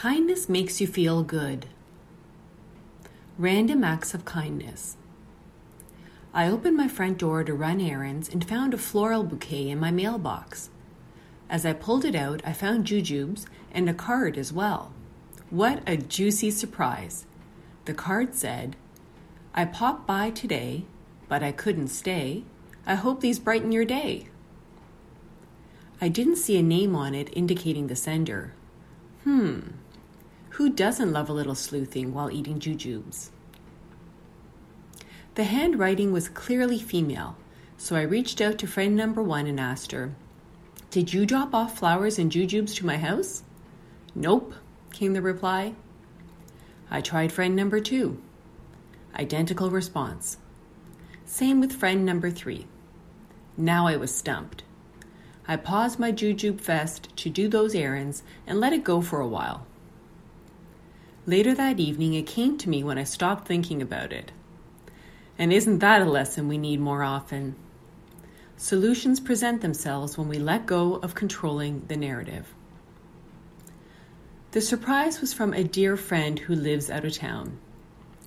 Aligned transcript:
Kindness 0.00 0.48
makes 0.48 0.80
you 0.80 0.86
feel 0.86 1.22
good. 1.22 1.66
Random 3.36 3.84
acts 3.84 4.14
of 4.14 4.24
kindness. 4.24 4.96
I 6.32 6.48
opened 6.48 6.78
my 6.78 6.88
front 6.88 7.18
door 7.18 7.44
to 7.44 7.52
run 7.52 7.82
errands 7.82 8.26
and 8.26 8.42
found 8.42 8.72
a 8.72 8.78
floral 8.78 9.24
bouquet 9.24 9.68
in 9.68 9.78
my 9.78 9.90
mailbox. 9.90 10.70
As 11.50 11.66
I 11.66 11.74
pulled 11.74 12.06
it 12.06 12.14
out, 12.14 12.40
I 12.46 12.54
found 12.54 12.86
jujubes 12.86 13.44
and 13.72 13.90
a 13.90 13.92
card 13.92 14.38
as 14.38 14.54
well. 14.54 14.94
What 15.50 15.82
a 15.86 15.98
juicy 15.98 16.50
surprise! 16.50 17.26
The 17.84 17.92
card 17.92 18.34
said, 18.34 18.76
I 19.52 19.66
popped 19.66 20.06
by 20.06 20.30
today, 20.30 20.86
but 21.28 21.42
I 21.42 21.52
couldn't 21.52 21.88
stay. 21.88 22.44
I 22.86 22.94
hope 22.94 23.20
these 23.20 23.38
brighten 23.38 23.70
your 23.70 23.84
day. 23.84 24.28
I 26.00 26.08
didn't 26.08 26.36
see 26.36 26.56
a 26.56 26.62
name 26.62 26.96
on 26.96 27.14
it 27.14 27.28
indicating 27.36 27.88
the 27.88 27.96
sender. 27.96 28.54
Hmm, 29.24 29.60
who 30.70 30.76
doesn't 30.76 31.12
love 31.12 31.28
a 31.28 31.32
little 31.32 31.56
sleuthing 31.56 32.14
while 32.14 32.30
eating 32.30 32.60
jujubes? 32.60 33.30
The 35.34 35.42
handwriting 35.42 36.12
was 36.12 36.28
clearly 36.28 36.78
female, 36.78 37.36
so 37.76 37.96
I 37.96 38.02
reached 38.02 38.40
out 38.40 38.56
to 38.58 38.68
friend 38.68 38.94
number 38.94 39.20
one 39.20 39.48
and 39.48 39.58
asked 39.58 39.90
her, 39.90 40.14
Did 40.92 41.12
you 41.12 41.26
drop 41.26 41.56
off 41.56 41.76
flowers 41.76 42.20
and 42.20 42.30
jujubes 42.30 42.76
to 42.76 42.86
my 42.86 42.98
house? 42.98 43.42
Nope, 44.14 44.54
came 44.92 45.12
the 45.12 45.20
reply. 45.20 45.74
I 46.88 47.00
tried 47.00 47.32
friend 47.32 47.56
number 47.56 47.80
two. 47.80 48.22
Identical 49.16 49.70
response. 49.70 50.36
Same 51.24 51.58
with 51.58 51.72
friend 51.72 52.06
number 52.06 52.30
three. 52.30 52.68
Now 53.56 53.88
I 53.88 53.96
was 53.96 54.14
stumped. 54.14 54.62
I 55.48 55.56
paused 55.56 55.98
my 55.98 56.12
jujube 56.12 56.60
fest 56.60 57.08
to 57.16 57.28
do 57.28 57.48
those 57.48 57.74
errands 57.74 58.22
and 58.46 58.60
let 58.60 58.72
it 58.72 58.84
go 58.84 59.00
for 59.00 59.18
a 59.18 59.26
while. 59.26 59.66
Later 61.30 61.54
that 61.54 61.78
evening, 61.78 62.14
it 62.14 62.26
came 62.26 62.58
to 62.58 62.68
me 62.68 62.82
when 62.82 62.98
I 62.98 63.04
stopped 63.04 63.46
thinking 63.46 63.80
about 63.80 64.12
it. 64.12 64.32
And 65.38 65.52
isn't 65.52 65.78
that 65.78 66.02
a 66.02 66.04
lesson 66.04 66.48
we 66.48 66.58
need 66.58 66.80
more 66.80 67.04
often? 67.04 67.54
Solutions 68.56 69.20
present 69.20 69.60
themselves 69.60 70.18
when 70.18 70.26
we 70.26 70.40
let 70.40 70.66
go 70.66 70.94
of 70.96 71.14
controlling 71.14 71.84
the 71.86 71.96
narrative. 71.96 72.52
The 74.50 74.60
surprise 74.60 75.20
was 75.20 75.32
from 75.32 75.54
a 75.54 75.62
dear 75.62 75.96
friend 75.96 76.36
who 76.36 76.56
lives 76.56 76.90
out 76.90 77.04
of 77.04 77.12
town. 77.12 77.60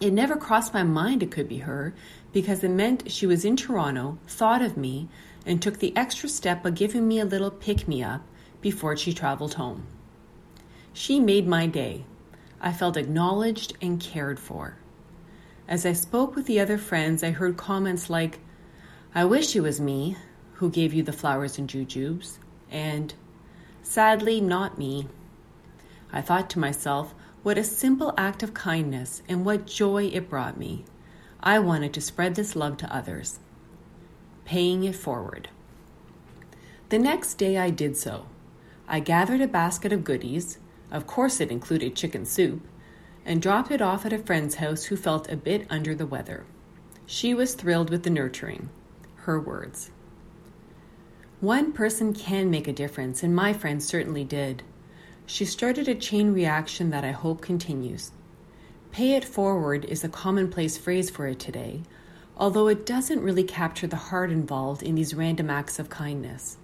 It 0.00 0.12
never 0.12 0.36
crossed 0.36 0.72
my 0.72 0.84
mind 0.84 1.24
it 1.24 1.32
could 1.32 1.48
be 1.48 1.58
her 1.58 1.94
because 2.32 2.62
it 2.62 2.68
meant 2.68 3.10
she 3.10 3.26
was 3.26 3.44
in 3.44 3.56
Toronto, 3.56 4.18
thought 4.28 4.62
of 4.62 4.76
me, 4.76 5.08
and 5.44 5.60
took 5.60 5.80
the 5.80 5.96
extra 5.96 6.28
step 6.28 6.64
of 6.64 6.76
giving 6.76 7.08
me 7.08 7.18
a 7.18 7.24
little 7.24 7.50
pick 7.50 7.88
me 7.88 8.00
up 8.00 8.22
before 8.60 8.96
she 8.96 9.12
traveled 9.12 9.54
home. 9.54 9.88
She 10.92 11.18
made 11.18 11.48
my 11.48 11.66
day. 11.66 12.04
I 12.62 12.72
felt 12.72 12.96
acknowledged 12.96 13.76
and 13.82 14.00
cared 14.00 14.38
for. 14.38 14.76
As 15.68 15.84
I 15.84 15.92
spoke 15.92 16.34
with 16.34 16.46
the 16.46 16.60
other 16.60 16.78
friends, 16.78 17.22
I 17.22 17.32
heard 17.32 17.58
comments 17.58 18.08
like, 18.08 18.38
I 19.14 19.26
wish 19.26 19.54
it 19.54 19.60
was 19.60 19.80
me 19.80 20.16
who 20.54 20.70
gave 20.70 20.94
you 20.94 21.02
the 21.02 21.12
flowers 21.12 21.58
and 21.58 21.68
jujubes, 21.68 22.38
and 22.70 23.12
sadly, 23.82 24.40
not 24.40 24.78
me. 24.78 25.08
I 26.12 26.22
thought 26.22 26.48
to 26.50 26.58
myself, 26.58 27.14
what 27.42 27.58
a 27.58 27.64
simple 27.64 28.14
act 28.16 28.42
of 28.42 28.54
kindness 28.54 29.22
and 29.28 29.44
what 29.44 29.66
joy 29.66 30.04
it 30.04 30.30
brought 30.30 30.56
me. 30.56 30.84
I 31.42 31.58
wanted 31.58 31.92
to 31.94 32.00
spread 32.00 32.36
this 32.36 32.56
love 32.56 32.76
to 32.78 32.94
others 32.94 33.40
paying 34.44 34.84
it 34.84 34.94
forward. 34.94 35.48
The 36.88 36.98
next 36.98 37.34
day 37.34 37.58
I 37.58 37.70
did 37.70 37.96
so. 37.96 38.26
I 38.88 39.00
gathered 39.00 39.40
a 39.40 39.48
basket 39.48 39.92
of 39.92 40.04
goodies, 40.04 40.58
of 40.92 41.08
course 41.08 41.40
it 41.40 41.50
included 41.50 41.96
chicken 41.96 42.24
soup, 42.24 42.60
and 43.24 43.42
dropped 43.42 43.72
it 43.72 43.82
off 43.82 44.06
at 44.06 44.12
a 44.12 44.18
friend's 44.18 44.56
house 44.56 44.84
who 44.84 44.96
felt 44.96 45.32
a 45.32 45.36
bit 45.36 45.66
under 45.70 45.94
the 45.94 46.06
weather. 46.06 46.44
She 47.06 47.34
was 47.34 47.54
thrilled 47.54 47.90
with 47.90 48.04
the 48.04 48.10
nurturing. 48.10 48.68
Her 49.16 49.40
words. 49.40 49.90
One 51.40 51.72
person 51.72 52.12
can 52.12 52.50
make 52.50 52.68
a 52.68 52.72
difference, 52.72 53.22
and 53.22 53.34
my 53.34 53.52
friend 53.52 53.82
certainly 53.82 54.22
did. 54.22 54.62
She 55.26 55.44
started 55.44 55.88
a 55.88 55.94
chain 55.94 56.32
reaction 56.32 56.90
that 56.90 57.04
I 57.04 57.10
hope 57.10 57.40
continues. 57.40 58.12
Pay 58.90 59.12
it 59.14 59.24
forward 59.24 59.84
is 59.86 60.04
a 60.04 60.08
commonplace 60.08 60.76
phrase 60.76 61.08
for 61.08 61.26
it 61.26 61.38
today, 61.38 61.82
although 62.36 62.68
it 62.68 62.84
doesn't 62.84 63.22
really 63.22 63.44
capture 63.44 63.86
the 63.86 63.96
heart 63.96 64.30
involved 64.30 64.82
in 64.82 64.94
these 64.94 65.14
random 65.14 65.48
acts 65.48 65.78
of 65.78 65.88
kindness. 65.88 66.58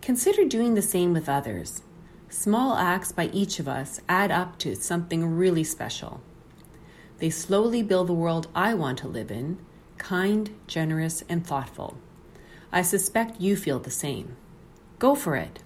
Consider 0.00 0.44
doing 0.44 0.74
the 0.74 0.82
same 0.82 1.12
with 1.12 1.28
others. 1.28 1.82
Small 2.34 2.74
acts 2.74 3.12
by 3.12 3.26
each 3.26 3.60
of 3.60 3.68
us 3.68 4.00
add 4.08 4.32
up 4.32 4.58
to 4.58 4.74
something 4.74 5.36
really 5.36 5.62
special. 5.62 6.20
They 7.18 7.30
slowly 7.30 7.80
build 7.80 8.08
the 8.08 8.12
world 8.12 8.48
I 8.56 8.74
want 8.74 8.98
to 8.98 9.08
live 9.08 9.30
in 9.30 9.58
kind, 9.98 10.50
generous, 10.66 11.22
and 11.28 11.46
thoughtful. 11.46 11.96
I 12.72 12.82
suspect 12.82 13.40
you 13.40 13.54
feel 13.54 13.78
the 13.78 13.88
same. 13.88 14.36
Go 14.98 15.14
for 15.14 15.36
it. 15.36 15.60